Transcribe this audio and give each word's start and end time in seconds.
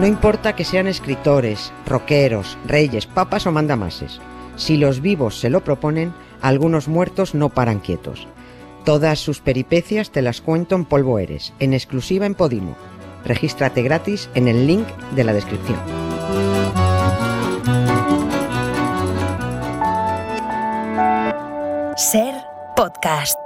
No 0.00 0.06
importa 0.06 0.54
que 0.54 0.64
sean 0.64 0.86
escritores, 0.86 1.72
rockeros, 1.86 2.58
reyes, 2.66 3.06
papas 3.06 3.46
o 3.46 3.52
mandamases. 3.52 4.20
Si 4.56 4.76
los 4.76 5.00
vivos 5.00 5.40
se 5.40 5.48
lo 5.48 5.64
proponen, 5.64 6.12
algunos 6.42 6.86
muertos 6.86 7.34
no 7.34 7.48
paran 7.48 7.80
quietos. 7.80 8.28
Todas 8.84 9.18
sus 9.18 9.40
peripecias 9.40 10.10
te 10.10 10.22
las 10.22 10.42
cuento 10.42 10.74
en 10.74 10.84
Polvo 10.84 11.18
Eres, 11.18 11.54
en 11.60 11.72
exclusiva 11.72 12.26
en 12.26 12.34
Podimo. 12.34 12.76
Regístrate 13.24 13.82
gratis 13.82 14.28
en 14.34 14.48
el 14.48 14.66
link 14.66 14.86
de 15.14 15.24
la 15.24 15.32
descripción. 15.32 15.78
Ser 21.96 22.34
podcast. 22.76 23.45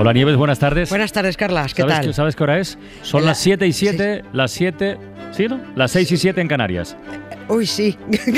Hola 0.00 0.12
Nieves, 0.12 0.36
buenas 0.36 0.60
tardes. 0.60 0.90
Buenas 0.90 1.12
tardes, 1.12 1.36
Carlas, 1.36 1.74
¿qué 1.74 1.82
¿Sabes, 1.82 1.96
tal? 1.96 2.06
qué- 2.06 2.12
¿Sabes 2.12 2.36
qué 2.36 2.42
hora 2.44 2.58
es? 2.60 2.78
Son 3.02 3.22
La- 3.22 3.28
las 3.30 3.38
7 3.40 3.66
y 3.66 3.72
7, 3.72 4.20
sí. 4.22 4.28
las 4.32 4.50
7, 4.52 4.96
¿sí, 5.32 5.48
no? 5.48 5.60
Las 5.74 5.90
6 5.90 6.12
y 6.12 6.16
7 6.16 6.40
en 6.40 6.46
Canarias. 6.48 6.96
Uy, 7.48 7.66
sí. 7.66 7.96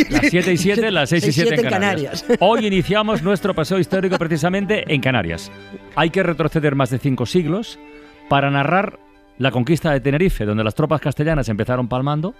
Las 0.08 0.26
7 0.30 0.52
y 0.52 0.56
7, 0.56 0.90
las 0.90 1.10
6 1.10 1.26
y 1.26 1.32
7 1.32 1.54
en 1.54 1.60
en 1.66 1.70
Canarias. 1.70 2.24
Hoy 2.40 2.66
iniciamos 2.66 3.22
nuestro 3.22 3.54
paseo 3.54 3.78
histórico 3.78 4.16
precisamente 4.16 4.84
en 4.92 5.00
Canarias. 5.02 5.50
Hay 5.96 6.08
que 6.10 6.22
retroceder 6.22 6.74
más 6.74 6.88
de 6.90 6.98
5 6.98 7.26
siglos 7.26 7.78
para 8.30 8.50
narrar 8.50 8.98
la 9.36 9.50
conquista 9.50 9.90
de 9.92 10.00
Tenerife, 10.00 10.46
donde 10.46 10.64
las 10.64 10.74
tropas 10.74 11.00
castellanas 11.02 11.48
empezaron 11.50 11.88
palmando, 11.88 12.34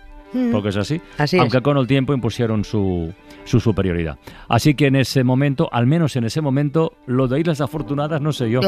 porque 0.52 0.70
es 0.70 0.76
así, 0.76 0.96
Mm. 0.98 1.02
Así 1.22 1.36
es. 1.36 1.42
aunque 1.42 1.60
con 1.60 1.76
el 1.76 1.86
tiempo 1.86 2.14
impusieron 2.14 2.64
su, 2.64 3.12
su 3.50 3.58
superioridad. 3.58 4.16
Así 4.48 4.74
que 4.74 4.86
en 4.86 4.96
ese 4.96 5.24
momento, 5.24 5.68
al 5.72 5.86
menos 5.86 6.14
en 6.14 6.24
ese 6.24 6.40
momento, 6.40 6.92
lo 7.06 7.26
de 7.26 7.40
Islas 7.40 7.60
Afortunadas 7.60 8.20
no 8.20 8.32
sé 8.32 8.48
yo, 8.48 8.60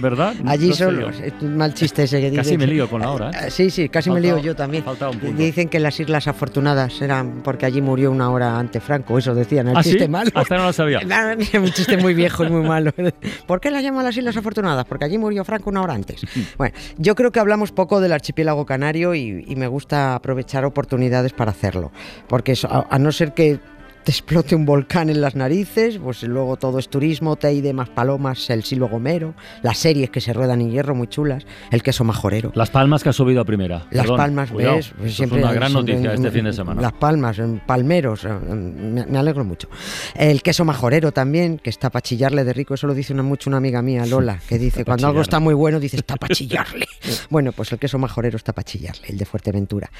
¿verdad? 0.00 0.34
Allí 0.46 0.70
No 0.78 1.46
un 1.46 1.56
mal 1.56 1.74
chiste 1.74 2.04
ese 2.04 2.20
que 2.20 2.30
dice. 2.30 2.42
Casi 2.42 2.56
me 2.56 2.66
lío 2.68 2.88
con 2.88 3.00
la 3.00 3.10
hora, 3.10 3.30
¿eh? 3.30 3.50
Sí, 3.50 3.68
sí, 3.68 3.88
casi 3.88 4.10
me 4.10 4.20
lío 4.20 4.38
yo 4.38 4.54
también. 4.54 4.84
faltaba 4.84 5.10
un 5.10 5.18
punto. 5.18 5.36
Dicen 5.36 5.68
que 5.68 5.80
las 5.80 5.98
Islas 5.98 6.28
Afortunadas 6.28 7.02
eran 7.02 7.40
porque 7.42 7.66
allí 7.66 7.80
murió 7.80 8.12
una 8.12 8.30
hora 8.30 8.58
ante 8.58 8.80
Franco, 8.80 9.18
eso 9.18 9.34
decían, 9.34 9.68
el 9.68 9.76
¿Ah, 9.76 9.82
sí? 9.82 9.90
chiste 9.90 10.06
malo. 10.08 10.30
Hasta 10.34 10.56
no 10.56 10.66
lo 10.66 10.72
sabía. 10.72 11.00
Un 11.54 11.72
chiste 11.72 11.96
muy 11.96 12.14
viejo 12.14 12.44
y 12.44 12.48
muy 12.50 12.62
malo. 12.66 12.92
¿Por 13.46 13.60
qué 13.60 13.70
la 13.70 13.80
llaman 13.82 14.04
las 14.04 14.16
Islas 14.16 14.36
Afortunadas? 14.36 14.84
Porque 14.84 15.04
allí 15.04 15.18
murió 15.18 15.44
Franco 15.44 15.70
una 15.70 15.82
hora 15.82 15.94
antes. 15.94 16.20
Bueno, 16.56 16.74
yo 16.98 17.14
creo 17.14 17.32
que 17.32 17.40
hablamos 17.40 17.72
poco 17.72 18.00
del 18.00 18.12
archipiélago 18.12 18.66
canario 18.66 19.14
y, 19.14 19.44
y 19.46 19.56
me 19.56 19.66
gusta 19.66 20.14
aprovechar 20.14 20.64
oportunidades 20.64 21.32
para 21.32 21.50
hacerlo. 21.52 21.90
Porque 22.28 22.52
eso, 22.52 22.68
a, 22.70 22.86
a 22.90 22.98
no 22.98 23.12
ser 23.12 23.32
que 23.32 23.58
te 24.04 24.12
explote 24.12 24.54
un 24.54 24.64
volcán 24.64 25.10
en 25.10 25.20
las 25.20 25.34
narices, 25.36 25.98
pues 25.98 26.22
luego 26.22 26.56
todo 26.56 26.78
es 26.78 26.88
turismo, 26.88 27.36
Teide, 27.36 27.72
más 27.74 27.88
palomas, 27.90 28.48
el 28.48 28.64
Silvo 28.64 28.88
Gomero, 28.88 29.34
las 29.62 29.76
series 29.78 30.08
que 30.10 30.20
se 30.22 30.32
ruedan 30.32 30.60
en 30.62 30.70
hierro 30.70 30.94
muy 30.94 31.06
chulas, 31.06 31.44
el 31.70 31.82
queso 31.82 32.02
majorero. 32.04 32.50
Las 32.54 32.70
Palmas 32.70 33.02
que 33.02 33.10
ha 33.10 33.12
subido 33.12 33.40
a 33.42 33.44
primera. 33.44 33.86
Las 33.90 34.04
Perdón, 34.04 34.16
Palmas, 34.16 34.50
cuidado, 34.50 34.76
Pues 34.76 35.10
es 35.10 35.14
siempre 35.16 35.38
una 35.40 35.50
hay- 35.50 35.54
gran 35.56 35.72
noticia 35.74 36.14
este 36.14 36.30
fin 36.30 36.44
de 36.44 36.52
semana. 36.54 36.80
Las 36.80 36.92
Palmas, 36.94 37.38
en 37.38 37.60
Palmeros, 37.60 38.24
eh, 38.24 38.28
me, 38.28 39.04
me 39.04 39.18
alegro 39.18 39.44
mucho. 39.44 39.68
El 40.14 40.40
queso 40.42 40.64
majorero 40.64 41.12
también, 41.12 41.58
que 41.58 41.68
está 41.68 41.90
para 41.90 42.00
chillarle 42.02 42.44
de 42.44 42.52
rico, 42.54 42.72
eso 42.74 42.86
lo 42.86 42.94
dice 42.94 43.12
una, 43.12 43.22
mucho 43.22 43.50
una 43.50 43.58
amiga 43.58 43.82
mía, 43.82 44.06
Lola, 44.06 44.40
que 44.48 44.58
dice, 44.58 44.84
cuando 44.84 45.08
algo 45.08 45.20
está 45.20 45.40
muy 45.40 45.52
bueno, 45.54 45.78
dice, 45.78 45.96
está 45.98 46.16
para 46.16 46.34
chillarle. 46.34 46.86
bueno, 47.28 47.52
pues 47.52 47.70
el 47.72 47.78
queso 47.78 47.98
majorero 47.98 48.36
está 48.38 48.54
para 48.54 48.64
chillarle, 48.64 49.08
el 49.08 49.18
de 49.18 49.26
Fuerteventura. 49.26 49.90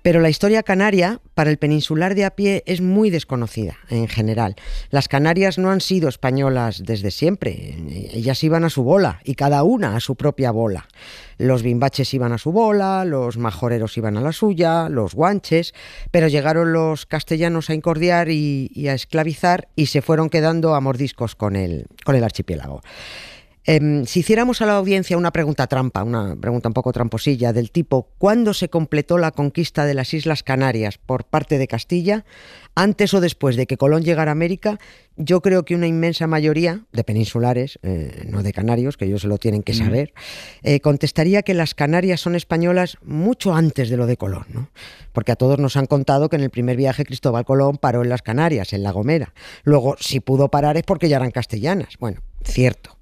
Pero 0.00 0.20
la 0.20 0.30
historia 0.30 0.62
canaria, 0.62 1.20
para 1.34 1.50
el 1.50 1.58
peninsular 1.58 2.14
de 2.14 2.24
a 2.24 2.30
pie, 2.30 2.62
es 2.66 2.80
muy 2.80 3.10
desconocida 3.10 3.49
en 3.56 4.08
general. 4.08 4.56
Las 4.90 5.08
Canarias 5.08 5.58
no 5.58 5.70
han 5.70 5.80
sido 5.80 6.08
españolas 6.08 6.82
desde 6.84 7.10
siempre, 7.10 7.76
ellas 8.12 8.42
iban 8.44 8.64
a 8.64 8.70
su 8.70 8.82
bola, 8.82 9.20
y 9.24 9.34
cada 9.34 9.62
una 9.62 9.96
a 9.96 10.00
su 10.00 10.16
propia 10.16 10.50
bola. 10.50 10.88
Los 11.38 11.62
bimbaches 11.62 12.12
iban 12.12 12.32
a 12.32 12.38
su 12.38 12.52
bola, 12.52 13.04
los 13.04 13.38
majoreros 13.38 13.96
iban 13.96 14.16
a 14.16 14.20
la 14.20 14.32
suya, 14.32 14.88
los 14.88 15.14
guanches, 15.14 15.74
pero 16.10 16.28
llegaron 16.28 16.72
los 16.72 17.06
castellanos 17.06 17.70
a 17.70 17.74
incordiar 17.74 18.28
y, 18.28 18.70
y 18.74 18.88
a 18.88 18.94
esclavizar 18.94 19.68
y 19.74 19.86
se 19.86 20.02
fueron 20.02 20.28
quedando 20.28 20.74
a 20.74 20.80
mordiscos 20.80 21.34
con 21.34 21.56
el, 21.56 21.86
con 22.04 22.14
el 22.14 22.24
archipiélago. 22.24 22.82
Em, 23.64 24.06
si 24.06 24.20
hiciéramos 24.20 24.62
a 24.62 24.66
la 24.66 24.76
audiencia 24.76 25.18
una 25.18 25.32
pregunta 25.32 25.66
trampa, 25.66 26.02
una 26.02 26.34
pregunta 26.36 26.68
un 26.68 26.72
poco 26.72 26.92
tramposilla, 26.92 27.52
del 27.52 27.70
tipo 27.70 28.08
¿cuándo 28.16 28.54
se 28.54 28.70
completó 28.70 29.18
la 29.18 29.32
conquista 29.32 29.84
de 29.84 29.94
las 29.94 30.14
Islas 30.14 30.42
Canarias 30.42 30.98
por 30.98 31.24
parte 31.24 31.58
de 31.58 31.68
Castilla? 31.68 32.24
Antes 32.74 33.12
o 33.12 33.20
después 33.20 33.56
de 33.56 33.66
que 33.66 33.76
Colón 33.76 34.02
llegara 34.02 34.30
a 34.30 34.32
América, 34.32 34.78
yo 35.16 35.42
creo 35.42 35.64
que 35.64 35.74
una 35.74 35.86
inmensa 35.86 36.26
mayoría 36.26 36.86
de 36.92 37.04
peninsulares, 37.04 37.78
eh, 37.82 38.26
no 38.30 38.42
de 38.42 38.52
canarios, 38.54 38.96
que 38.96 39.04
ellos 39.04 39.22
se 39.22 39.28
lo 39.28 39.36
tienen 39.36 39.62
que 39.62 39.74
saber, 39.74 40.14
eh, 40.62 40.80
contestaría 40.80 41.42
que 41.42 41.52
las 41.52 41.74
Canarias 41.74 42.20
son 42.20 42.36
españolas 42.36 42.96
mucho 43.02 43.54
antes 43.54 43.90
de 43.90 43.98
lo 43.98 44.06
de 44.06 44.16
Colón, 44.16 44.46
¿no? 44.48 44.70
Porque 45.12 45.32
a 45.32 45.36
todos 45.36 45.58
nos 45.58 45.76
han 45.76 45.86
contado 45.86 46.30
que 46.30 46.36
en 46.36 46.42
el 46.42 46.50
primer 46.50 46.76
viaje 46.76 47.04
Cristóbal 47.04 47.44
Colón 47.44 47.76
paró 47.76 48.02
en 48.02 48.08
las 48.08 48.22
Canarias, 48.22 48.72
en 48.72 48.82
La 48.82 48.92
Gomera. 48.92 49.34
Luego, 49.64 49.96
si 50.00 50.20
pudo 50.20 50.48
parar 50.48 50.78
es 50.78 50.84
porque 50.84 51.08
ya 51.08 51.16
eran 51.16 51.32
castellanas. 51.32 51.96
Bueno, 51.98 52.22
cierto. 52.42 52.99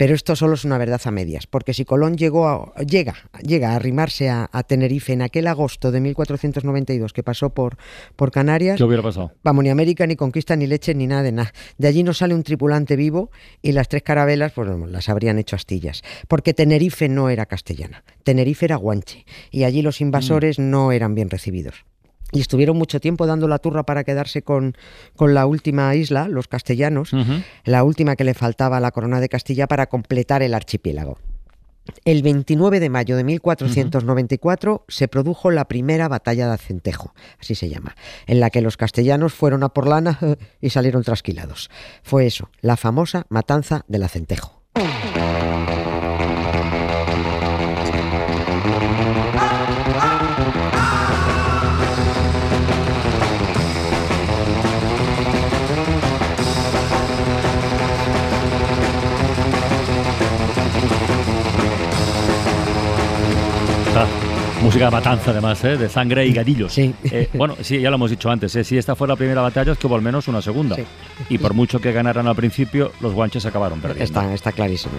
Pero 0.00 0.14
esto 0.14 0.34
solo 0.34 0.54
es 0.54 0.64
una 0.64 0.78
verdad 0.78 0.98
a 1.04 1.10
medias, 1.10 1.46
porque 1.46 1.74
si 1.74 1.84
Colón 1.84 2.16
llegó 2.16 2.48
a- 2.48 2.72
llega, 2.84 3.16
llega 3.42 3.72
a 3.72 3.76
arrimarse 3.76 4.30
a, 4.30 4.48
a 4.50 4.62
Tenerife 4.62 5.12
en 5.12 5.20
aquel 5.20 5.46
agosto 5.46 5.92
de 5.92 6.00
1492 6.00 7.12
que 7.12 7.22
pasó 7.22 7.50
por, 7.50 7.76
por 8.16 8.30
Canarias, 8.30 8.78
¿Qué 8.78 8.84
hubiera 8.84 9.02
pasado? 9.02 9.32
Vamos, 9.44 9.62
ni 9.62 9.68
América, 9.68 10.06
ni 10.06 10.16
conquista, 10.16 10.56
ni 10.56 10.66
leche, 10.66 10.94
ni 10.94 11.06
nada 11.06 11.22
de 11.22 11.32
nada. 11.32 11.52
De 11.76 11.86
allí 11.86 12.02
no 12.02 12.14
sale 12.14 12.34
un 12.34 12.44
tripulante 12.44 12.96
vivo 12.96 13.30
y 13.60 13.72
las 13.72 13.88
tres 13.90 14.02
carabelas 14.02 14.52
pues 14.52 14.70
las 14.88 15.10
habrían 15.10 15.38
hecho 15.38 15.54
astillas. 15.54 16.00
Porque 16.28 16.54
Tenerife 16.54 17.10
no 17.10 17.28
era 17.28 17.44
castellana, 17.44 18.02
Tenerife 18.24 18.64
era 18.64 18.76
guanche 18.76 19.26
y 19.50 19.64
allí 19.64 19.82
los 19.82 20.00
invasores 20.00 20.58
no 20.58 20.92
eran 20.92 21.14
bien 21.14 21.28
recibidos. 21.28 21.84
Y 22.32 22.40
estuvieron 22.40 22.76
mucho 22.76 23.00
tiempo 23.00 23.26
dando 23.26 23.48
la 23.48 23.58
turra 23.58 23.84
para 23.84 24.04
quedarse 24.04 24.42
con, 24.42 24.74
con 25.16 25.34
la 25.34 25.46
última 25.46 25.94
isla, 25.94 26.28
los 26.28 26.48
castellanos, 26.48 27.12
la 27.64 27.84
última 27.84 28.16
que 28.16 28.24
le 28.24 28.34
faltaba 28.34 28.76
a 28.76 28.80
la 28.80 28.92
corona 28.92 29.20
de 29.20 29.28
Castilla 29.28 29.66
para 29.66 29.86
completar 29.86 30.42
el 30.42 30.54
archipiélago. 30.54 31.18
El 32.04 32.22
29 32.22 32.80
de 32.80 32.90
mayo 32.90 33.16
de 33.16 33.24
1494 33.24 34.84
se 34.88 35.08
produjo 35.08 35.50
la 35.50 35.66
primera 35.66 36.08
batalla 36.08 36.46
de 36.46 36.54
Acentejo, 36.54 37.14
así 37.40 37.54
se 37.54 37.68
llama, 37.68 37.96
en 38.26 38.40
la 38.40 38.50
que 38.50 38.60
los 38.60 38.76
castellanos 38.76 39.32
fueron 39.32 39.62
a 39.62 39.70
por 39.70 39.88
lana 39.88 40.18
y 40.60 40.70
salieron 40.70 41.02
trasquilados. 41.02 41.70
Fue 42.02 42.26
eso, 42.26 42.50
la 42.60 42.76
famosa 42.76 43.26
matanza 43.28 43.84
del 43.88 44.04
Acentejo. 44.04 44.62
Ah, 44.74 45.09
música 64.70 64.84
de 64.84 64.90
matanza, 64.92 65.30
además, 65.32 65.64
¿eh? 65.64 65.76
de 65.76 65.88
sangre 65.88 66.24
y 66.26 66.32
gadillos. 66.32 66.72
Sí. 66.72 66.94
Eh, 67.02 67.28
bueno, 67.34 67.56
sí, 67.60 67.80
ya 67.80 67.90
lo 67.90 67.96
hemos 67.96 68.08
dicho 68.08 68.30
antes. 68.30 68.54
¿eh? 68.54 68.62
Si 68.62 68.78
esta 68.78 68.94
fue 68.94 69.08
la 69.08 69.16
primera 69.16 69.42
batalla, 69.42 69.72
es 69.72 69.78
que 69.78 69.88
hubo 69.88 69.96
al 69.96 70.02
menos 70.02 70.28
una 70.28 70.40
segunda. 70.40 70.76
Sí. 70.76 70.84
Y 71.28 71.38
por 71.38 71.54
mucho 71.54 71.80
que 71.80 71.90
ganaran 71.90 72.28
al 72.28 72.36
principio, 72.36 72.92
los 73.00 73.12
guanches 73.12 73.44
acabaron 73.46 73.80
perdiendo. 73.80 74.04
Está, 74.04 74.32
está 74.32 74.52
clarísimo. 74.52 74.94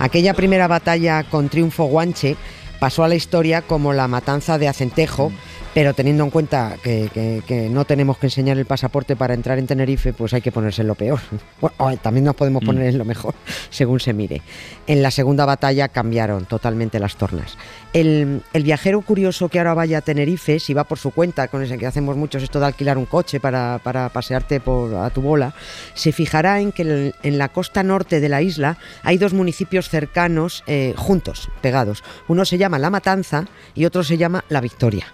Aquella 0.00 0.34
primera 0.34 0.66
batalla 0.66 1.22
con 1.22 1.48
triunfo 1.48 1.84
guanche 1.84 2.36
pasó 2.80 3.04
a 3.04 3.08
la 3.08 3.14
historia 3.14 3.62
como 3.62 3.92
la 3.92 4.08
matanza 4.08 4.58
de 4.58 4.66
Acentejo, 4.66 5.30
pero 5.74 5.94
teniendo 5.94 6.22
en 6.24 6.30
cuenta 6.30 6.76
que, 6.82 7.08
que- 7.14 7.42
que 7.46 7.68
no 7.70 7.84
tenemos 7.84 8.18
que 8.18 8.26
enseñar 8.26 8.58
el 8.58 8.66
pasaporte 8.66 9.16
para 9.16 9.32
entrar 9.34 9.58
en 9.58 9.66
Tenerife, 9.66 10.12
pues 10.12 10.34
hay 10.34 10.42
que 10.42 10.52
ponerse 10.52 10.82
en 10.82 10.88
lo 10.88 10.94
peor. 10.94 11.20
Bueno, 11.78 11.96
también 12.02 12.24
nos 12.24 12.34
podemos 12.34 12.62
poner 12.64 12.86
en 12.88 12.98
lo 12.98 13.04
mejor, 13.04 13.34
según 13.70 14.00
se 14.00 14.12
mire. 14.12 14.42
En 14.86 15.02
la 15.02 15.10
segunda 15.10 15.44
batalla 15.46 15.88
cambiaron 15.88 16.44
totalmente 16.44 16.98
las 16.98 17.16
tornas. 17.16 17.56
El, 17.92 18.42
el 18.52 18.62
viajero 18.64 19.00
curioso 19.02 19.48
que 19.48 19.58
ahora 19.58 19.74
vaya 19.74 19.98
a 19.98 20.00
Tenerife, 20.00 20.58
si 20.58 20.74
va 20.74 20.84
por 20.84 20.98
su 20.98 21.10
cuenta, 21.12 21.48
con 21.48 21.62
ese 21.62 21.78
que 21.78 21.86
hacemos 21.86 22.16
muchos 22.16 22.42
esto 22.42 22.60
de 22.60 22.66
alquilar 22.66 22.98
un 22.98 23.06
coche 23.06 23.40
para, 23.40 23.80
para 23.82 24.08
pasearte 24.10 24.60
por, 24.60 24.94
a 24.94 25.10
tu 25.10 25.22
bola, 25.22 25.54
se 25.94 26.12
fijará 26.12 26.60
en 26.60 26.72
que 26.72 27.14
en 27.22 27.38
la 27.38 27.48
costa 27.48 27.82
norte 27.82 28.20
de 28.20 28.28
la 28.28 28.42
isla 28.42 28.76
hay 29.02 29.16
dos 29.18 29.32
municipios 29.32 29.88
cercanos 29.88 30.64
eh, 30.66 30.94
juntos, 30.96 31.48
pegados. 31.60 32.02
Uno 32.28 32.44
se 32.44 32.58
llama 32.58 32.78
La 32.78 32.90
Matanza 32.90 33.46
y 33.74 33.84
otro 33.84 34.02
se 34.04 34.16
llama 34.18 34.44
La 34.48 34.60
Victoria. 34.60 35.06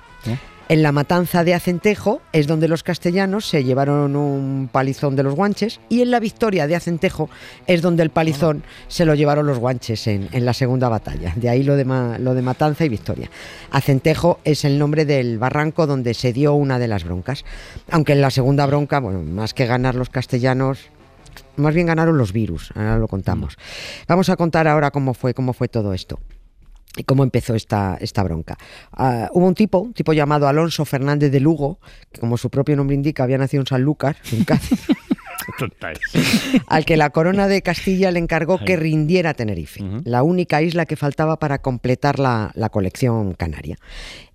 En 0.70 0.82
la 0.82 0.92
matanza 0.92 1.44
de 1.44 1.54
Acentejo 1.54 2.20
es 2.30 2.46
donde 2.46 2.68
los 2.68 2.82
castellanos 2.82 3.48
se 3.48 3.64
llevaron 3.64 4.14
un 4.16 4.68
palizón 4.70 5.16
de 5.16 5.22
los 5.22 5.34
guanches 5.34 5.80
y 5.88 6.02
en 6.02 6.10
la 6.10 6.20
victoria 6.20 6.66
de 6.66 6.76
Acentejo 6.76 7.30
es 7.66 7.80
donde 7.80 8.02
el 8.02 8.10
palizón 8.10 8.62
se 8.86 9.06
lo 9.06 9.14
llevaron 9.14 9.46
los 9.46 9.58
guanches 9.58 10.06
en, 10.06 10.28
en 10.30 10.44
la 10.44 10.52
segunda 10.52 10.90
batalla. 10.90 11.32
De 11.36 11.48
ahí 11.48 11.62
lo 11.62 11.74
de, 11.74 11.86
lo 12.18 12.34
de 12.34 12.42
matanza 12.42 12.84
y 12.84 12.90
victoria. 12.90 13.30
Acentejo 13.70 14.40
es 14.44 14.66
el 14.66 14.78
nombre 14.78 15.06
del 15.06 15.38
barranco 15.38 15.86
donde 15.86 16.12
se 16.12 16.34
dio 16.34 16.52
una 16.52 16.78
de 16.78 16.88
las 16.88 17.04
broncas. 17.04 17.46
Aunque 17.90 18.12
en 18.12 18.20
la 18.20 18.30
segunda 18.30 18.66
bronca, 18.66 19.00
bueno, 19.00 19.22
más 19.22 19.54
que 19.54 19.64
ganar 19.64 19.94
los 19.94 20.10
castellanos, 20.10 20.80
más 21.56 21.74
bien 21.74 21.86
ganaron 21.86 22.18
los 22.18 22.34
virus, 22.34 22.72
ahora 22.74 22.98
lo 22.98 23.08
contamos. 23.08 23.56
Vamos 24.06 24.28
a 24.28 24.36
contar 24.36 24.68
ahora 24.68 24.90
cómo 24.90 25.14
fue, 25.14 25.32
cómo 25.32 25.54
fue 25.54 25.68
todo 25.68 25.94
esto 25.94 26.18
cómo 27.04 27.22
empezó 27.22 27.54
esta, 27.54 27.96
esta 28.00 28.22
bronca. 28.22 28.56
Ah, 28.92 29.28
hubo 29.32 29.46
un 29.46 29.54
tipo, 29.54 29.78
un 29.78 29.92
tipo 29.92 30.12
llamado 30.12 30.48
Alonso 30.48 30.84
Fernández 30.84 31.30
de 31.30 31.40
Lugo, 31.40 31.78
que 32.12 32.20
como 32.20 32.36
su 32.36 32.50
propio 32.50 32.76
nombre 32.76 32.94
indica 32.94 33.22
había 33.22 33.38
nacido 33.38 33.62
en 33.62 33.66
Sanlúcar, 33.66 34.16
en 34.32 34.44
Cádiz, 34.44 34.86
Tonta 34.88 34.92
es. 34.92 34.98
al 36.66 36.84
que 36.84 36.96
la 36.96 37.10
corona 37.10 37.48
de 37.48 37.62
Castilla 37.62 38.10
le 38.10 38.18
encargó 38.18 38.58
que 38.58 38.76
rindiera 38.76 39.34
Tenerife, 39.34 39.82
la 40.04 40.22
única 40.22 40.62
isla 40.62 40.86
que 40.86 40.96
faltaba 40.96 41.38
para 41.38 41.58
completar 41.58 42.18
la, 42.18 42.50
la 42.54 42.68
colección 42.68 43.34
canaria. 43.34 43.76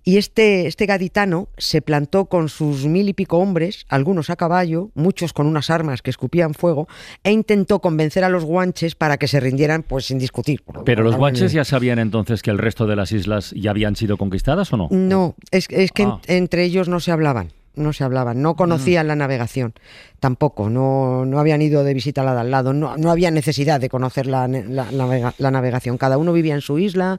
Y 0.06 0.18
este, 0.18 0.66
este 0.66 0.84
gaditano 0.84 1.48
se 1.56 1.80
plantó 1.80 2.26
con 2.26 2.50
sus 2.50 2.84
mil 2.84 3.08
y 3.08 3.14
pico 3.14 3.38
hombres, 3.38 3.86
algunos 3.88 4.28
a 4.28 4.36
caballo, 4.36 4.90
muchos 4.94 5.32
con 5.32 5.46
unas 5.46 5.70
armas 5.70 6.02
que 6.02 6.10
escupían 6.10 6.52
fuego, 6.52 6.88
e 7.22 7.32
intentó 7.32 7.80
convencer 7.80 8.22
a 8.22 8.28
los 8.28 8.44
guanches 8.44 8.94
para 8.96 9.16
que 9.16 9.28
se 9.28 9.40
rindieran 9.40 9.82
pues 9.82 10.04
sin 10.04 10.18
discutir. 10.18 10.62
Pero 10.84 11.02
los 11.04 11.16
guanches 11.16 11.52
ya 11.52 11.64
sabían 11.64 11.98
entonces 11.98 12.42
que 12.42 12.50
el 12.50 12.58
resto 12.58 12.86
de 12.86 12.96
las 12.96 13.12
islas 13.12 13.52
ya 13.56 13.70
habían 13.70 13.96
sido 13.96 14.18
conquistadas 14.18 14.70
o 14.74 14.76
no? 14.76 14.88
No, 14.90 15.36
es, 15.50 15.66
es 15.70 15.90
que 15.90 16.02
en- 16.02 16.08
Ah. 16.10 16.20
entre 16.26 16.64
ellos 16.64 16.86
no 16.88 17.00
se 17.00 17.10
hablaban, 17.10 17.52
no 17.76 17.92
se 17.92 18.04
hablaban, 18.04 18.40
no 18.42 18.54
conocían 18.56 19.08
la 19.08 19.16
navegación, 19.16 19.74
tampoco, 20.20 20.70
no, 20.70 21.24
no 21.26 21.38
habían 21.40 21.60
ido 21.62 21.84
de 21.84 21.92
visita 21.94 22.20
a 22.22 22.24
la 22.24 22.34
de 22.34 22.40
al 22.40 22.50
lado, 22.50 22.72
no, 22.72 22.96
no 22.96 23.10
había 23.10 23.30
necesidad 23.30 23.80
de 23.80 23.88
conocer 23.88 24.26
la, 24.26 24.46
la 24.48 24.90
navega- 24.90 25.34
la 25.38 25.50
navegación, 25.50 25.98
cada 25.98 26.16
uno 26.18 26.32
vivía 26.32 26.54
en 26.54 26.60
su 26.60 26.78
isla, 26.78 27.18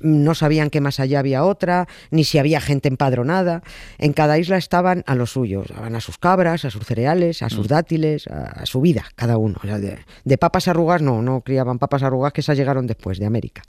mm, 0.00 0.22
no 0.24 0.34
sabían 0.34 0.70
que 0.70 0.80
más 0.80 1.00
allá 1.00 1.18
había 1.20 1.44
otra, 1.44 1.88
ni 2.10 2.24
si 2.24 2.38
había 2.38 2.60
gente 2.60 2.88
empadronada, 2.88 3.62
en 3.98 4.12
cada 4.12 4.38
isla 4.38 4.56
estaban 4.56 5.02
a 5.06 5.14
lo 5.14 5.26
suyo, 5.26 5.62
estaban 5.62 5.96
a 5.96 6.00
sus 6.00 6.18
cabras, 6.18 6.64
a 6.64 6.70
sus 6.70 6.84
cereales, 6.84 7.42
a 7.42 7.50
sus 7.50 7.68
dátiles, 7.68 8.26
a, 8.28 8.44
a 8.62 8.66
su 8.66 8.80
vida, 8.80 9.04
cada 9.16 9.38
uno. 9.38 9.58
O 9.62 9.66
sea, 9.66 9.78
de, 9.78 9.98
de 10.24 10.38
papas 10.38 10.68
arrugas 10.68 11.02
no, 11.02 11.22
no 11.22 11.40
criaban 11.40 11.78
papas 11.78 12.02
arrugas 12.02 12.32
que 12.32 12.40
esas 12.42 12.56
llegaron 12.56 12.86
después 12.86 13.18
de 13.18 13.26
América. 13.26 13.62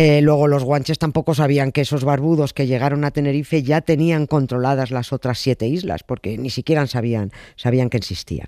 Eh, 0.00 0.20
luego 0.22 0.46
los 0.46 0.62
guanches 0.62 1.00
tampoco 1.00 1.34
sabían 1.34 1.72
que 1.72 1.80
esos 1.80 2.04
barbudos 2.04 2.52
que 2.52 2.68
llegaron 2.68 3.04
a 3.04 3.10
Tenerife 3.10 3.64
ya 3.64 3.80
tenían 3.80 4.28
controladas 4.28 4.92
las 4.92 5.12
otras 5.12 5.40
siete 5.40 5.66
islas, 5.66 6.04
porque 6.04 6.38
ni 6.38 6.50
siquiera 6.50 6.86
sabían, 6.86 7.32
sabían 7.56 7.90
que 7.90 7.96
existían. 7.96 8.46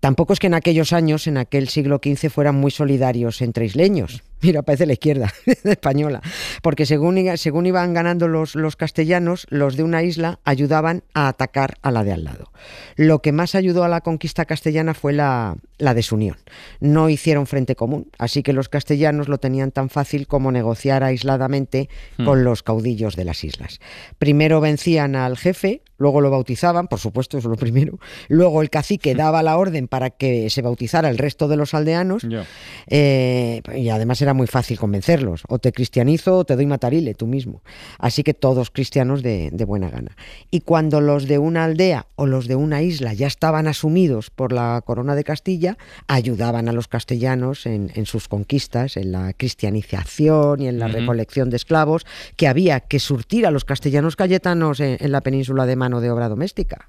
Tampoco 0.00 0.34
es 0.34 0.40
que 0.40 0.48
en 0.48 0.52
aquellos 0.52 0.92
años, 0.92 1.26
en 1.26 1.38
aquel 1.38 1.68
siglo 1.68 2.02
XV, 2.04 2.28
fueran 2.28 2.56
muy 2.56 2.70
solidarios 2.70 3.40
entre 3.40 3.64
isleños. 3.64 4.22
Mira, 4.44 4.62
parece 4.62 4.84
la 4.84 4.92
izquierda 4.92 5.32
española. 5.64 6.20
Porque 6.62 6.84
según, 6.84 7.18
según 7.38 7.64
iban 7.64 7.94
ganando 7.94 8.28
los, 8.28 8.54
los 8.54 8.76
castellanos, 8.76 9.46
los 9.48 9.76
de 9.76 9.82
una 9.82 10.02
isla 10.02 10.38
ayudaban 10.44 11.02
a 11.14 11.28
atacar 11.28 11.78
a 11.80 11.90
la 11.90 12.04
de 12.04 12.12
al 12.12 12.24
lado. 12.24 12.52
Lo 12.96 13.22
que 13.22 13.32
más 13.32 13.54
ayudó 13.54 13.84
a 13.84 13.88
la 13.88 14.02
conquista 14.02 14.44
castellana 14.44 14.92
fue 14.92 15.14
la, 15.14 15.56
la 15.78 15.94
desunión. 15.94 16.36
No 16.80 17.08
hicieron 17.08 17.46
frente 17.46 17.74
común, 17.74 18.10
así 18.18 18.42
que 18.42 18.52
los 18.52 18.68
castellanos 18.68 19.28
lo 19.28 19.38
tenían 19.38 19.72
tan 19.72 19.88
fácil 19.88 20.26
como 20.26 20.52
negociar 20.52 21.02
aisladamente 21.02 21.88
con 22.24 22.44
los 22.44 22.62
caudillos 22.62 23.16
de 23.16 23.24
las 23.24 23.44
islas. 23.44 23.80
Primero 24.18 24.60
vencían 24.60 25.16
al 25.16 25.36
jefe, 25.36 25.82
luego 25.96 26.20
lo 26.20 26.30
bautizaban, 26.30 26.86
por 26.88 26.98
supuesto, 27.00 27.38
eso 27.38 27.48
es 27.48 27.50
lo 27.50 27.56
primero. 27.56 27.98
Luego 28.28 28.62
el 28.62 28.70
cacique 28.70 29.14
daba 29.14 29.42
la 29.42 29.56
orden 29.56 29.88
para 29.88 30.10
que 30.10 30.50
se 30.50 30.62
bautizara 30.62 31.08
el 31.08 31.18
resto 31.18 31.48
de 31.48 31.56
los 31.56 31.74
aldeanos. 31.74 32.26
Eh, 32.88 33.62
y 33.74 33.88
además 33.88 34.20
era 34.22 34.33
muy 34.34 34.46
fácil 34.46 34.78
convencerlos. 34.78 35.44
O 35.48 35.58
te 35.58 35.72
cristianizo 35.72 36.38
o 36.38 36.44
te 36.44 36.56
doy 36.56 36.66
matarile 36.66 37.14
tú 37.14 37.26
mismo. 37.26 37.62
Así 37.98 38.22
que 38.22 38.34
todos 38.34 38.70
cristianos 38.70 39.22
de, 39.22 39.50
de 39.52 39.64
buena 39.64 39.88
gana. 39.88 40.16
Y 40.50 40.60
cuando 40.60 41.00
los 41.00 41.26
de 41.26 41.38
una 41.38 41.64
aldea 41.64 42.06
o 42.16 42.26
los 42.26 42.46
de 42.46 42.56
una 42.56 42.82
isla 42.82 43.14
ya 43.14 43.26
estaban 43.26 43.66
asumidos 43.66 44.30
por 44.30 44.52
la 44.52 44.82
corona 44.84 45.14
de 45.14 45.24
Castilla, 45.24 45.78
ayudaban 46.08 46.68
a 46.68 46.72
los 46.72 46.88
castellanos 46.88 47.66
en, 47.66 47.90
en 47.94 48.06
sus 48.06 48.28
conquistas, 48.28 48.96
en 48.96 49.12
la 49.12 49.32
cristianización 49.32 50.62
y 50.62 50.68
en 50.68 50.78
la 50.78 50.88
recolección 50.88 51.50
de 51.50 51.56
esclavos, 51.56 52.04
que 52.36 52.48
había 52.48 52.80
que 52.80 52.98
surtir 52.98 53.46
a 53.46 53.50
los 53.50 53.64
castellanos 53.64 54.16
cayetanos 54.16 54.80
en, 54.80 54.96
en 55.00 55.12
la 55.12 55.20
península 55.20 55.66
de 55.66 55.76
mano 55.76 56.00
de 56.00 56.10
obra 56.10 56.28
doméstica. 56.28 56.88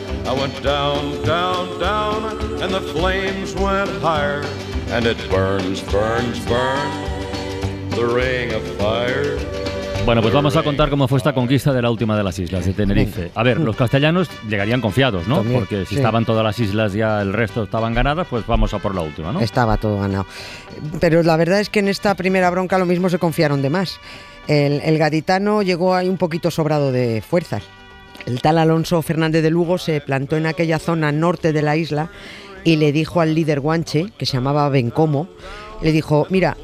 I 0.31 0.33
went 0.33 0.63
down, 0.63 1.21
down, 1.25 1.77
down, 1.77 2.23
and 2.63 2.73
the 2.73 2.79
flames 2.93 3.53
went 3.55 3.89
higher. 4.01 4.41
And 4.89 5.05
it 5.05 5.17
burns, 5.29 5.81
burns, 5.91 6.39
burns, 6.47 7.95
the 7.95 8.05
ring 8.05 8.53
of 8.53 8.63
fire. 8.77 9.37
Bueno, 10.05 10.21
pues 10.21 10.33
vamos 10.33 10.55
a 10.55 10.63
contar 10.63 10.89
cómo 10.89 11.09
fue 11.09 11.17
esta 11.17 11.33
conquista 11.33 11.73
de 11.73 11.81
la 11.81 11.91
última 11.91 12.15
de 12.15 12.23
las 12.23 12.39
islas, 12.39 12.65
de 12.65 12.71
Tenerife. 12.71 13.29
A 13.35 13.43
ver, 13.43 13.59
los 13.59 13.75
castellanos 13.75 14.29
llegarían 14.47 14.79
confiados, 14.79 15.27
¿no? 15.27 15.39
También, 15.39 15.59
Porque 15.59 15.81
si 15.81 15.95
sí. 15.95 15.95
estaban 15.97 16.23
todas 16.23 16.45
las 16.45 16.57
islas 16.59 16.93
ya 16.93 17.21
el 17.21 17.33
resto 17.33 17.63
estaban 17.63 17.93
ganadas, 17.93 18.25
pues 18.29 18.47
vamos 18.47 18.73
a 18.73 18.79
por 18.79 18.95
la 18.95 19.01
última, 19.01 19.33
¿no? 19.33 19.41
Estaba 19.41 19.75
todo 19.75 19.99
ganado. 19.99 20.25
Pero 21.01 21.23
la 21.23 21.35
verdad 21.35 21.59
es 21.59 21.69
que 21.69 21.79
en 21.79 21.89
esta 21.89 22.15
primera 22.15 22.49
bronca 22.49 22.77
lo 22.77 22.85
mismo 22.85 23.09
se 23.09 23.19
confiaron 23.19 23.61
de 23.61 23.69
más. 23.69 23.99
El, 24.47 24.79
el 24.85 24.97
gaditano 24.97 25.61
llegó 25.61 25.93
ahí 25.93 26.07
un 26.07 26.17
poquito 26.17 26.51
sobrado 26.51 26.93
de 26.93 27.21
fuerzas. 27.21 27.63
El 28.25 28.41
tal 28.41 28.57
Alonso 28.57 29.01
Fernández 29.01 29.43
de 29.43 29.49
Lugo 29.49 29.77
se 29.77 30.01
plantó 30.01 30.37
en 30.37 30.45
aquella 30.45 30.79
zona 30.79 31.11
norte 31.11 31.53
de 31.53 31.61
la 31.61 31.75
isla 31.75 32.09
y 32.63 32.75
le 32.75 32.91
dijo 32.91 33.21
al 33.21 33.33
líder 33.33 33.59
guanche, 33.59 34.07
que 34.17 34.25
se 34.25 34.33
llamaba 34.33 34.69
Bencomo, 34.69 35.27
le 35.81 35.91
dijo, 35.91 36.27
mira, 36.29 36.55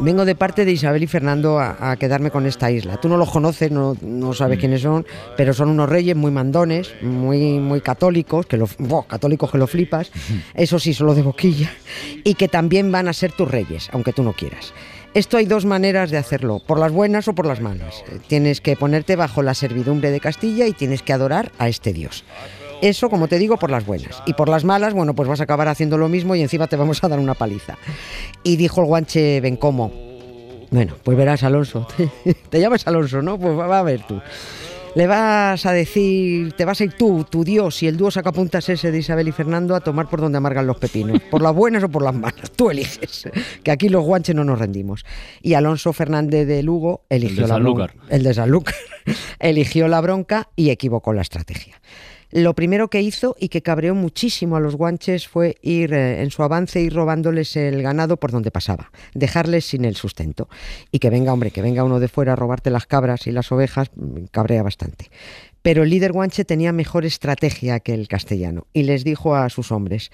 vengo 0.00 0.24
de 0.24 0.34
parte 0.34 0.64
de 0.64 0.72
Isabel 0.72 1.02
y 1.02 1.06
Fernando 1.06 1.58
a, 1.58 1.90
a 1.90 1.96
quedarme 1.96 2.30
con 2.30 2.46
esta 2.46 2.70
isla. 2.70 2.98
Tú 2.98 3.08
no 3.08 3.16
los 3.16 3.30
conoces, 3.30 3.70
no, 3.70 3.96
no 4.00 4.32
sabes 4.32 4.58
quiénes 4.58 4.82
son, 4.82 5.06
pero 5.36 5.52
son 5.52 5.68
unos 5.68 5.88
reyes 5.88 6.16
muy 6.16 6.30
mandones, 6.30 6.94
muy, 7.02 7.58
muy 7.58 7.80
católicos, 7.80 8.46
que 8.46 8.56
lo, 8.56 8.66
católicos 9.06 9.50
que 9.50 9.58
lo 9.58 9.66
flipas, 9.66 10.10
eso 10.54 10.78
sí, 10.78 10.94
solo 10.94 11.14
de 11.14 11.22
boquilla, 11.22 11.70
y 12.24 12.34
que 12.34 12.48
también 12.48 12.90
van 12.90 13.08
a 13.08 13.12
ser 13.12 13.32
tus 13.32 13.50
reyes, 13.50 13.88
aunque 13.92 14.12
tú 14.12 14.22
no 14.22 14.32
quieras. 14.32 14.72
Esto 15.16 15.38
hay 15.38 15.46
dos 15.46 15.64
maneras 15.64 16.10
de 16.10 16.18
hacerlo, 16.18 16.60
por 16.66 16.78
las 16.78 16.92
buenas 16.92 17.26
o 17.26 17.34
por 17.34 17.46
las 17.46 17.62
malas. 17.62 18.04
Eh, 18.12 18.18
Tienes 18.26 18.60
que 18.60 18.76
ponerte 18.76 19.16
bajo 19.16 19.40
la 19.40 19.54
servidumbre 19.54 20.10
de 20.10 20.20
Castilla 20.20 20.66
y 20.66 20.74
tienes 20.74 21.00
que 21.00 21.14
adorar 21.14 21.52
a 21.56 21.70
este 21.70 21.94
dios. 21.94 22.22
Eso, 22.82 23.08
como 23.08 23.26
te 23.26 23.38
digo, 23.38 23.56
por 23.56 23.70
las 23.70 23.86
buenas. 23.86 24.22
Y 24.26 24.34
por 24.34 24.50
las 24.50 24.64
malas, 24.64 24.92
bueno, 24.92 25.14
pues 25.14 25.26
vas 25.26 25.40
a 25.40 25.44
acabar 25.44 25.68
haciendo 25.68 25.96
lo 25.96 26.10
mismo 26.10 26.34
y 26.34 26.42
encima 26.42 26.66
te 26.66 26.76
vamos 26.76 27.02
a 27.02 27.08
dar 27.08 27.18
una 27.18 27.32
paliza. 27.32 27.78
Y 28.42 28.56
dijo 28.56 28.82
el 28.82 28.88
guanche 28.88 29.40
Bencomo, 29.40 29.90
bueno, 30.70 30.96
pues 31.02 31.16
verás, 31.16 31.42
Alonso. 31.44 31.88
Te 32.50 32.60
llamas 32.60 32.86
Alonso, 32.86 33.22
¿no? 33.22 33.38
Pues 33.38 33.58
va 33.58 33.66
va 33.66 33.78
a 33.78 33.84
ver 33.84 34.02
tú. 34.06 34.20
Le 34.96 35.06
vas 35.06 35.66
a 35.66 35.72
decir, 35.72 36.54
te 36.54 36.64
vas 36.64 36.80
a 36.80 36.84
ir 36.84 36.94
tú, 36.94 37.26
tu 37.28 37.44
Dios, 37.44 37.82
y 37.82 37.86
el 37.86 37.98
dúo 37.98 38.10
sacapuntas 38.10 38.66
ese 38.70 38.90
de 38.90 38.96
Isabel 38.96 39.28
y 39.28 39.32
Fernando 39.32 39.74
a 39.74 39.80
tomar 39.80 40.08
por 40.08 40.22
donde 40.22 40.38
amargan 40.38 40.66
los 40.66 40.78
pepinos. 40.78 41.20
Por 41.30 41.42
las 41.42 41.54
buenas 41.54 41.84
o 41.84 41.90
por 41.90 42.02
las 42.02 42.14
malas. 42.14 42.50
Tú 42.56 42.70
eliges. 42.70 43.28
Que 43.62 43.70
aquí 43.70 43.90
los 43.90 44.02
guanches 44.02 44.34
no 44.34 44.42
nos 44.42 44.58
rendimos. 44.58 45.04
Y 45.42 45.52
Alonso 45.52 45.92
Fernández 45.92 46.46
de 46.46 46.62
Lugo 46.62 47.04
eligió 47.10 47.42
la 47.42 47.48
Sanlúcar. 47.48 47.92
bronca. 47.94 48.14
El 48.14 48.22
de 48.22 48.32
Sanlúcar. 48.32 48.74
eligió 49.38 49.86
la 49.86 50.00
bronca 50.00 50.48
y 50.56 50.70
equivocó 50.70 51.12
la 51.12 51.20
estrategia. 51.20 51.78
Lo 52.36 52.52
primero 52.52 52.88
que 52.88 53.00
hizo 53.00 53.34
y 53.40 53.48
que 53.48 53.62
cabreó 53.62 53.94
muchísimo 53.94 54.56
a 54.56 54.60
los 54.60 54.76
guanches 54.76 55.26
fue 55.26 55.56
ir 55.62 55.94
eh, 55.94 56.20
en 56.20 56.30
su 56.30 56.42
avance 56.42 56.82
ir 56.82 56.92
robándoles 56.92 57.56
el 57.56 57.80
ganado 57.82 58.18
por 58.18 58.30
donde 58.30 58.50
pasaba, 58.50 58.92
dejarles 59.14 59.64
sin 59.64 59.86
el 59.86 59.96
sustento. 59.96 60.46
Y 60.92 60.98
que 60.98 61.08
venga, 61.08 61.32
hombre, 61.32 61.50
que 61.50 61.62
venga 61.62 61.82
uno 61.82 61.98
de 61.98 62.08
fuera 62.08 62.34
a 62.34 62.36
robarte 62.36 62.68
las 62.68 62.84
cabras 62.84 63.26
y 63.26 63.32
las 63.32 63.50
ovejas, 63.52 63.90
mm, 63.96 64.24
cabrea 64.32 64.62
bastante. 64.62 65.08
Pero 65.62 65.82
el 65.82 65.88
líder 65.88 66.12
guanche 66.12 66.44
tenía 66.44 66.72
mejor 66.72 67.06
estrategia 67.06 67.80
que 67.80 67.94
el 67.94 68.06
castellano 68.06 68.66
y 68.74 68.82
les 68.82 69.02
dijo 69.02 69.34
a 69.34 69.48
sus 69.48 69.72
hombres, 69.72 70.10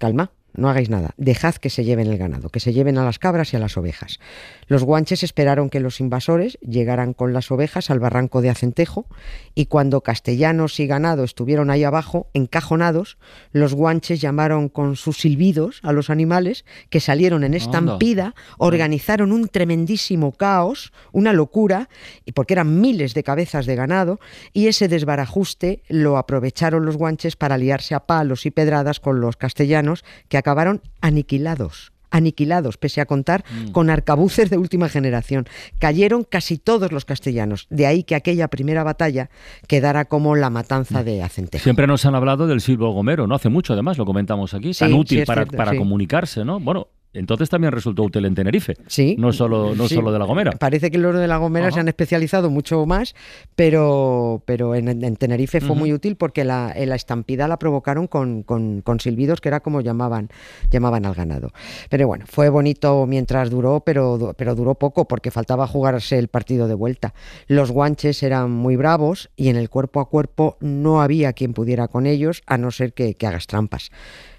calma, 0.00 0.32
no 0.54 0.68
hagáis 0.68 0.90
nada, 0.90 1.14
dejad 1.16 1.54
que 1.54 1.70
se 1.70 1.84
lleven 1.84 2.08
el 2.08 2.18
ganado, 2.18 2.48
que 2.48 2.60
se 2.60 2.72
lleven 2.72 2.98
a 2.98 3.04
las 3.04 3.18
cabras 3.18 3.52
y 3.52 3.56
a 3.56 3.60
las 3.60 3.76
ovejas. 3.76 4.18
Los 4.66 4.84
guanches 4.84 5.22
esperaron 5.22 5.70
que 5.70 5.80
los 5.80 6.00
invasores 6.00 6.58
llegaran 6.60 7.12
con 7.12 7.32
las 7.32 7.50
ovejas 7.50 7.90
al 7.90 8.00
barranco 8.00 8.40
de 8.42 8.50
Acentejo 8.50 9.06
y 9.54 9.66
cuando 9.66 10.00
castellanos 10.02 10.80
y 10.80 10.86
ganado 10.86 11.24
estuvieron 11.24 11.70
ahí 11.70 11.84
abajo, 11.84 12.28
encajonados, 12.34 13.18
los 13.52 13.74
guanches 13.74 14.20
llamaron 14.20 14.68
con 14.68 14.96
sus 14.96 15.18
silbidos 15.18 15.80
a 15.82 15.92
los 15.92 16.10
animales 16.10 16.64
que 16.88 17.00
salieron 17.00 17.44
en 17.44 17.54
estampida, 17.54 18.34
organizaron 18.58 19.32
un 19.32 19.48
tremendísimo 19.48 20.32
caos, 20.32 20.92
una 21.12 21.32
locura, 21.32 21.88
porque 22.34 22.54
eran 22.54 22.80
miles 22.80 23.14
de 23.14 23.22
cabezas 23.22 23.66
de 23.66 23.76
ganado, 23.76 24.20
y 24.52 24.68
ese 24.68 24.88
desbarajuste 24.88 25.82
lo 25.88 26.16
aprovecharon 26.16 26.84
los 26.84 26.96
guanches 26.96 27.36
para 27.36 27.58
liarse 27.58 27.94
a 27.94 28.06
palos 28.06 28.46
y 28.46 28.50
pedradas 28.50 29.00
con 29.00 29.20
los 29.20 29.36
castellanos 29.36 30.04
que 30.28 30.38
acabaron 30.40 30.82
aniquilados 31.00 31.92
aniquilados, 32.12 32.76
pese 32.76 33.00
a 33.00 33.06
contar 33.06 33.44
Mm. 33.68 33.70
con 33.70 33.88
arcabuces 33.88 34.50
de 34.50 34.58
última 34.58 34.88
generación. 34.88 35.46
Cayeron 35.78 36.24
casi 36.24 36.58
todos 36.58 36.90
los 36.90 37.04
castellanos, 37.04 37.68
de 37.70 37.86
ahí 37.86 38.02
que 38.02 38.16
aquella 38.16 38.48
primera 38.48 38.82
batalla 38.82 39.30
quedara 39.68 40.06
como 40.06 40.34
la 40.34 40.50
Mm. 40.50 40.52
matanza 40.54 41.04
de 41.04 41.22
Acentejo. 41.22 41.62
Siempre 41.62 41.86
nos 41.86 42.04
han 42.06 42.16
hablado 42.16 42.48
del 42.48 42.60
silbo 42.60 42.90
gomero, 42.92 43.28
no 43.28 43.36
hace 43.36 43.48
mucho 43.48 43.74
además, 43.74 43.96
lo 43.96 44.06
comentamos 44.06 44.54
aquí, 44.54 44.72
tan 44.72 44.88
Sí, 44.90 44.94
útil 44.96 45.18
sí, 45.18 45.22
es 45.22 45.26
para, 45.28 45.42
cierto, 45.42 45.56
para 45.56 45.70
sí. 45.70 45.78
comunicarse, 45.78 46.44
¿no? 46.44 46.58
Bueno, 46.58 46.88
entonces 47.12 47.48
también 47.48 47.72
resultó 47.72 48.02
útil 48.04 48.24
en 48.24 48.34
Tenerife, 48.34 48.76
Sí. 48.86 49.16
no 49.18 49.32
solo, 49.32 49.74
no 49.74 49.88
Sí. 49.88 49.94
solo 49.96 50.12
de 50.12 50.18
la 50.18 50.24
Gomera. 50.24 50.52
Parece 50.52 50.90
que 50.90 50.98
los 50.98 51.14
de 51.16 51.26
la 51.26 51.36
Gomera 51.38 51.66
Ajá. 51.66 51.74
se 51.74 51.80
han 51.80 51.88
especializado 51.88 52.50
mucho 52.50 52.84
más, 52.86 53.14
pero, 53.56 54.42
pero 54.46 54.74
en, 54.74 54.88
en 55.04 55.16
Tenerife 55.16 55.60
fue 55.60 55.76
muy 55.76 55.92
útil 55.92 56.16
porque 56.16 56.44
la, 56.44 56.74
la 56.76 56.94
estampida 56.94 57.46
la 57.48 57.58
provocaron 57.58 58.06
con, 58.06 58.42
con- 58.42 58.80
con 58.80 59.00
silbidos, 59.00 59.40
que 59.40 59.48
era 59.48 59.60
como 59.60 59.80
llamaban, 59.80 60.28
llamaban 60.70 61.04
al 61.06 61.14
ganado. 61.14 61.50
Pero 61.88 62.06
bueno, 62.06 62.24
fue 62.28 62.48
bonito 62.48 63.06
mientras 63.06 63.50
duró, 63.50 63.80
pero, 63.80 64.34
pero 64.36 64.54
duró 64.54 64.74
poco 64.76 65.06
porque 65.06 65.30
faltaba 65.30 65.66
jugarse 65.66 66.18
el 66.18 66.28
partido 66.28 66.68
de 66.68 66.74
vuelta. 66.74 67.14
Los 67.46 67.70
guanches 67.70 68.22
eran 68.22 68.50
muy 68.50 68.76
bravos 68.76 69.30
y 69.36 69.48
en 69.48 69.56
el 69.56 69.68
cuerpo 69.68 70.00
a 70.00 70.08
cuerpo 70.08 70.56
no 70.60 71.02
había 71.02 71.32
quien 71.32 71.52
pudiera 71.52 71.88
con 71.88 72.06
ellos, 72.06 72.42
a 72.46 72.56
no 72.58 72.70
ser 72.70 72.92
que, 72.94 73.14
que 73.14 73.26
hagas 73.26 73.46
trampas. 73.46 73.90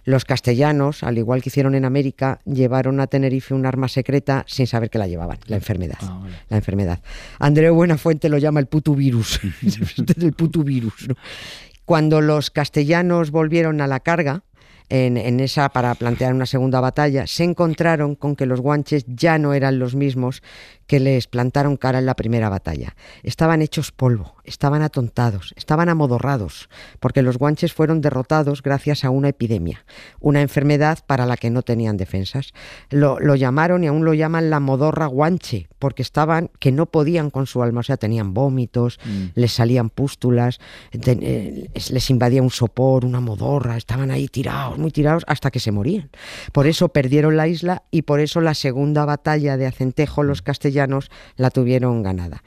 Los 0.03 0.25
castellanos, 0.25 1.03
al 1.03 1.17
igual 1.17 1.41
que 1.41 1.49
hicieron 1.49 1.75
en 1.75 1.85
América, 1.85 2.39
llevaron 2.45 2.99
a 2.99 3.07
Tenerife 3.07 3.53
un 3.53 3.65
arma 3.65 3.87
secreta 3.87 4.43
sin 4.47 4.67
saber 4.67 4.89
que 4.89 4.97
la 4.97 5.07
llevaban, 5.07 5.37
la 5.45 5.57
enfermedad. 5.57 5.97
Ah, 6.01 6.19
vale. 6.21 6.35
La 6.49 6.57
enfermedad. 6.57 6.99
Andreu 7.39 7.75
Buenafuente 7.75 8.29
lo 8.29 8.37
llama 8.37 8.59
el 8.59 8.67
puto 8.67 8.95
virus. 8.95 9.39
El 10.21 10.33
puto 10.33 10.63
virus. 10.63 11.07
¿no? 11.07 11.15
Cuando 11.85 12.21
los 12.21 12.51
castellanos 12.51 13.31
volvieron 13.31 13.81
a 13.81 13.87
la 13.87 13.99
carga, 13.99 14.43
en, 14.91 15.15
en 15.15 15.39
esa 15.39 15.69
para 15.69 15.95
plantear 15.95 16.33
una 16.33 16.45
segunda 16.45 16.81
batalla, 16.81 17.25
se 17.25 17.45
encontraron 17.45 18.15
con 18.15 18.35
que 18.35 18.45
los 18.45 18.59
guanches 18.59 19.05
ya 19.07 19.37
no 19.37 19.53
eran 19.53 19.79
los 19.79 19.95
mismos 19.95 20.43
que 20.85 20.99
les 20.99 21.27
plantaron 21.27 21.77
cara 21.77 21.99
en 21.99 22.05
la 22.05 22.17
primera 22.17 22.49
batalla. 22.49 22.97
Estaban 23.23 23.61
hechos 23.61 23.93
polvo, 23.93 24.35
estaban 24.43 24.81
atontados, 24.81 25.53
estaban 25.55 25.87
amodorrados, 25.87 26.67
porque 26.99 27.21
los 27.21 27.37
guanches 27.37 27.71
fueron 27.71 28.01
derrotados 28.01 28.61
gracias 28.61 29.05
a 29.05 29.09
una 29.09 29.29
epidemia, 29.29 29.85
una 30.19 30.41
enfermedad 30.41 30.99
para 31.07 31.25
la 31.25 31.37
que 31.37 31.49
no 31.49 31.61
tenían 31.61 31.95
defensas. 31.95 32.51
Lo, 32.89 33.21
lo 33.21 33.35
llamaron 33.35 33.85
y 33.85 33.87
aún 33.87 34.03
lo 34.03 34.13
llaman 34.13 34.49
la 34.49 34.59
modorra 34.59 35.05
guanche, 35.05 35.69
porque 35.79 36.01
estaban 36.01 36.49
que 36.59 36.73
no 36.73 36.87
podían 36.87 37.29
con 37.29 37.47
su 37.47 37.63
alma, 37.63 37.79
o 37.79 37.83
sea, 37.83 37.95
tenían 37.95 38.33
vómitos, 38.33 38.99
les 39.33 39.53
salían 39.53 39.89
pústulas, 39.89 40.59
eh, 40.91 41.69
les 41.89 42.09
invadía 42.09 42.41
un 42.41 42.49
sopor, 42.49 43.05
una 43.05 43.21
modorra, 43.21 43.77
estaban 43.77 44.11
ahí 44.11 44.27
tirados, 44.27 44.77
muy 44.81 44.91
tirados, 44.91 45.23
hasta 45.27 45.51
que 45.51 45.59
se 45.59 45.71
morían. 45.71 46.09
Por 46.51 46.67
eso 46.67 46.89
perdieron 46.89 47.37
la 47.37 47.47
isla 47.47 47.83
y 47.91 48.01
por 48.01 48.19
eso 48.19 48.41
la 48.41 48.53
segunda 48.53 49.05
batalla 49.05 49.55
de 49.57 49.67
Acentejo 49.67 50.23
los 50.23 50.41
castellanos 50.41 51.09
la 51.37 51.49
tuvieron 51.51 52.03
ganada. 52.03 52.43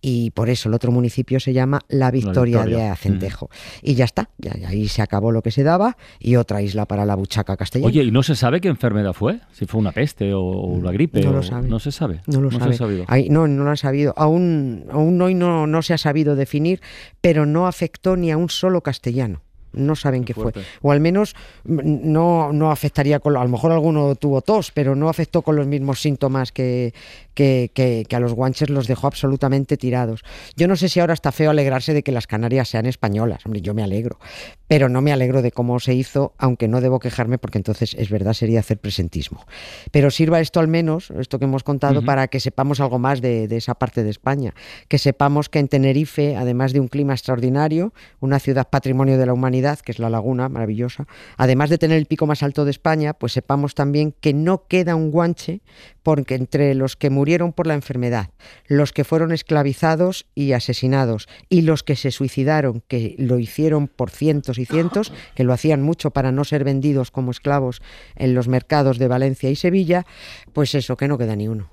Y 0.00 0.30
por 0.30 0.48
eso 0.48 0.68
el 0.68 0.76
otro 0.76 0.92
municipio 0.92 1.40
se 1.40 1.52
llama 1.52 1.80
La 1.88 2.12
Victoria, 2.12 2.58
Victoria. 2.58 2.76
de 2.84 2.88
Acentejo. 2.90 3.50
Y 3.82 3.94
ya 3.96 4.04
está, 4.04 4.30
ya, 4.38 4.56
ya 4.56 4.68
ahí 4.68 4.86
se 4.86 5.02
acabó 5.02 5.32
lo 5.32 5.42
que 5.42 5.50
se 5.50 5.64
daba 5.64 5.96
y 6.20 6.36
otra 6.36 6.62
isla 6.62 6.86
para 6.86 7.04
la 7.04 7.16
buchaca 7.16 7.56
castellana. 7.56 7.88
Oye, 7.88 8.04
¿y 8.04 8.12
no 8.12 8.22
se 8.22 8.36
sabe 8.36 8.60
qué 8.60 8.68
enfermedad 8.68 9.12
fue? 9.12 9.40
Si 9.50 9.66
fue 9.66 9.80
una 9.80 9.90
peste 9.90 10.32
o 10.34 10.40
una 10.42 10.92
gripe. 10.92 11.20
No 11.22 11.32
lo 11.32 11.42
sabe. 11.42 11.68
No 11.68 11.80
se 11.80 11.90
sabe. 11.90 12.20
No 12.28 12.40
lo 12.40 12.48
sabe. 12.52 12.74
ha 12.74 12.78
sabido. 12.78 13.04
Ahí- 13.08 13.28
no, 13.28 13.48
no 13.48 13.64
lo 13.64 13.70
han 13.70 13.76
sabido. 13.76 14.14
Aún, 14.16 14.84
aún 14.92 15.20
hoy 15.20 15.34
no, 15.34 15.66
no 15.66 15.82
se 15.82 15.94
ha 15.94 15.98
sabido 15.98 16.36
definir, 16.36 16.80
pero 17.20 17.44
no 17.44 17.66
afectó 17.66 18.16
ni 18.16 18.30
a 18.30 18.36
un 18.36 18.50
solo 18.50 18.82
castellano. 18.82 19.42
No 19.72 19.96
saben 19.96 20.24
qué, 20.24 20.34
fue. 20.34 20.52
O 20.82 20.92
al 20.92 21.00
menos 21.00 21.34
mm, 21.64 21.80
no, 21.84 22.52
no 22.52 22.70
afectaría 22.70 23.20
con. 23.20 23.36
A 23.36 23.42
lo 23.42 23.50
mejor 23.50 23.72
alguno 23.72 24.14
tuvo 24.14 24.40
tos, 24.40 24.70
pero 24.72 24.94
no 24.94 25.08
afectó 25.08 25.42
con 25.42 25.56
los 25.56 25.66
mismos 25.66 26.00
síntomas 26.00 26.52
que, 26.52 26.94
que, 27.38 27.70
que- 27.72 28.04
que 28.08 28.16
a 28.16 28.20
los 28.20 28.32
guanches 28.32 28.68
los 28.68 28.88
dejó 28.88 29.06
absolutamente 29.06 29.76
tirados. 29.76 30.24
Yo 30.56 30.66
no 30.66 30.74
sé 30.74 30.88
si 30.88 30.98
ahora 30.98 31.14
está 31.14 31.30
feo 31.30 31.50
alegrarse 31.52 31.94
de 31.94 32.02
que 32.02 32.10
las 32.10 32.26
Canarias 32.26 32.68
sean 32.68 32.84
españolas. 32.86 33.46
Hombre, 33.46 33.60
yo 33.60 33.74
me 33.74 33.84
alegro. 33.84 34.18
Pero 34.66 34.88
no 34.88 35.00
me 35.02 35.12
alegro 35.12 35.40
de 35.40 35.52
cómo 35.52 35.78
se 35.78 35.94
hizo, 35.94 36.34
aunque 36.36 36.66
no 36.66 36.80
debo 36.80 36.98
quejarme 36.98 37.38
porque 37.38 37.58
entonces 37.58 37.94
es 37.96 38.10
verdad 38.10 38.32
sería 38.32 38.58
hacer 38.58 38.78
presentismo. 38.78 39.46
Pero 39.92 40.10
sirva 40.10 40.40
esto 40.40 40.58
al 40.58 40.66
menos, 40.66 41.12
esto 41.12 41.38
que 41.38 41.44
hemos 41.44 41.62
contado, 41.62 42.00
para 42.04 42.26
que 42.26 42.40
sepamos 42.40 42.80
algo 42.80 42.98
más 42.98 43.20
de, 43.20 43.46
de 43.46 43.56
esa 43.56 43.76
parte 43.76 44.02
de 44.02 44.10
España. 44.10 44.52
Que 44.88 44.98
sepamos 44.98 45.48
que 45.48 45.60
en 45.60 45.68
Tenerife, 45.68 46.34
además 46.36 46.72
de 46.72 46.80
un 46.80 46.88
clima 46.88 47.12
extraordinario, 47.12 47.92
una 48.18 48.40
ciudad 48.40 48.68
patrimonio 48.68 49.16
de 49.16 49.26
la 49.26 49.32
humanidad, 49.32 49.78
que 49.78 49.92
es 49.92 50.00
la 50.00 50.10
laguna, 50.10 50.48
maravillosa, 50.48 51.06
además 51.36 51.70
de 51.70 51.78
tener 51.78 51.98
el 51.98 52.06
pico 52.06 52.26
más 52.26 52.42
alto 52.42 52.64
de 52.64 52.72
España, 52.72 53.12
pues 53.14 53.32
sepamos 53.32 53.76
también 53.76 54.12
que 54.20 54.34
no 54.34 54.66
queda 54.66 54.96
un 54.96 55.12
guanche 55.12 55.60
porque 56.02 56.34
entre 56.34 56.74
los 56.74 56.96
que 56.96 57.10
murieron 57.10 57.27
por 57.54 57.66
la 57.66 57.74
enfermedad, 57.74 58.30
los 58.66 58.92
que 58.92 59.04
fueron 59.04 59.32
esclavizados 59.32 60.26
y 60.34 60.52
asesinados 60.52 61.28
y 61.50 61.60
los 61.60 61.82
que 61.82 61.94
se 61.94 62.10
suicidaron, 62.10 62.82
que 62.88 63.14
lo 63.18 63.38
hicieron 63.38 63.86
por 63.86 64.10
cientos 64.10 64.58
y 64.58 64.64
cientos, 64.64 65.12
que 65.34 65.44
lo 65.44 65.52
hacían 65.52 65.82
mucho 65.82 66.10
para 66.10 66.32
no 66.32 66.44
ser 66.44 66.64
vendidos 66.64 67.10
como 67.10 67.30
esclavos 67.30 67.82
en 68.16 68.34
los 68.34 68.48
mercados 68.48 68.98
de 68.98 69.08
Valencia 69.08 69.50
y 69.50 69.56
Sevilla, 69.56 70.06
pues 70.54 70.74
eso, 70.74 70.96
que 70.96 71.06
no 71.06 71.18
queda 71.18 71.36
ni 71.36 71.48
uno. 71.48 71.70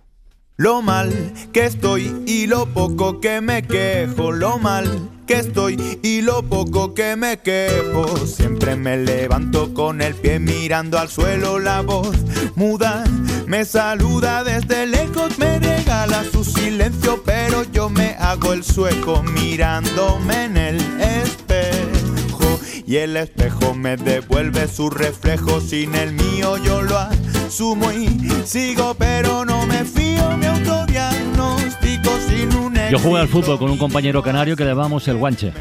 Lo 0.57 0.81
mal 0.81 1.11
que 1.51 1.65
estoy 1.65 2.23
y 2.25 2.47
lo 2.47 2.65
poco 2.67 3.19
que 3.19 3.41
me 3.41 3.63
quejo, 3.63 4.31
lo 4.31 4.57
mal 4.57 5.09
que 5.27 5.35
estoy 5.35 5.99
y 6.01 6.21
lo 6.21 6.43
poco 6.43 6.93
que 6.93 7.15
me 7.15 7.37
quejo. 7.41 8.17
Siempre 8.25 8.75
me 8.75 8.97
levanto 8.97 9.73
con 9.73 10.01
el 10.01 10.15
pie 10.15 10.39
mirando 10.39 10.97
al 10.97 11.09
suelo, 11.09 11.59
la 11.59 11.81
voz 11.81 12.15
muda 12.55 13.03
me 13.47 13.65
saluda 13.65 14.43
desde 14.43 14.87
lejos, 14.87 15.37
me 15.37 15.59
regala 15.59 16.23
su 16.23 16.43
silencio, 16.43 17.21
pero 17.25 17.63
yo 17.71 17.89
me 17.89 18.15
hago 18.19 18.53
el 18.53 18.63
sueco 18.63 19.23
mirándome 19.23 20.45
en 20.45 20.57
el 20.57 20.75
espejo. 20.99 22.59
Y 22.87 22.97
el 22.97 23.17
espejo 23.17 23.73
me 23.73 23.97
devuelve 23.97 24.67
su 24.67 24.89
reflejo, 24.89 25.59
sin 25.59 25.95
el 25.95 26.13
mío 26.13 26.57
yo 26.57 26.81
lo 26.81 26.97
asumo 26.97 27.91
y 27.91 28.07
sigo, 28.45 28.93
pero 28.95 29.45
no 29.45 29.65
me 29.65 29.83
fío, 29.85 30.37
me 30.37 30.47
autodiagnostico 30.47 32.11
sin 32.27 32.55
un 32.55 32.75
Yo 32.91 32.99
jugué 32.99 33.21
al 33.21 33.27
fútbol 33.27 33.57
con 33.57 33.71
un 33.71 33.77
compañero 33.77 34.21
canario 34.21 34.55
que 34.55 34.63
le 34.63 34.71
llamamos 34.71 35.07
el 35.07 35.17
guanche. 35.17 35.51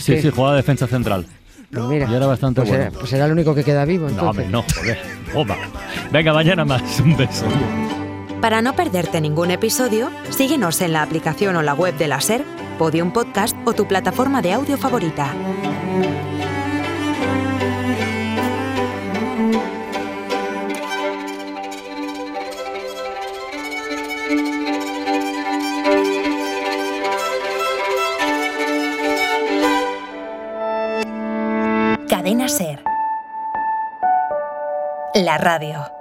Sí, 0.00 0.20
sí, 0.22 0.30
jugaba 0.30 0.54
de 0.54 0.62
defensa 0.62 0.86
central. 0.86 1.26
Pues 1.72 1.84
mira, 1.86 2.08
y 2.10 2.14
era 2.14 2.26
bastante 2.26 2.60
pues 2.60 2.70
bueno. 2.70 2.84
Era, 2.84 2.98
pues 2.98 3.12
era 3.12 3.26
el 3.26 3.32
único 3.32 3.54
que 3.54 3.64
queda 3.64 3.84
vivo. 3.84 4.08
No, 4.08 4.10
Entonces. 4.10 4.46
hombre, 4.46 4.48
no, 4.48 4.64
joder. 5.32 5.58
Venga, 6.12 6.32
mañana 6.32 6.64
más. 6.64 7.00
Un 7.00 7.16
beso. 7.16 7.46
Para 8.40 8.62
no 8.62 8.74
perderte 8.76 9.20
ningún 9.20 9.50
episodio, 9.50 10.10
síguenos 10.30 10.80
en 10.80 10.92
la 10.92 11.02
aplicación 11.02 11.56
o 11.56 11.62
la 11.62 11.74
web 11.74 11.96
de 11.96 12.06
la 12.08 12.20
SER, 12.20 12.44
Podium 12.78 13.12
Podcast 13.12 13.56
o 13.64 13.72
tu 13.72 13.86
plataforma 13.88 14.42
de 14.42 14.52
audio 14.52 14.76
favorita. 14.76 15.32
La 35.26 35.38
radio. 35.38 35.95